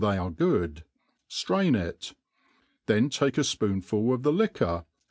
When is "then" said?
2.87-3.07